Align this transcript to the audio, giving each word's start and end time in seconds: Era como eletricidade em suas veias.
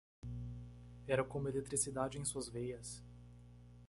Era 1.07 1.23
como 1.23 1.47
eletricidade 1.47 2.17
em 2.17 2.25
suas 2.25 2.49
veias. 2.49 3.03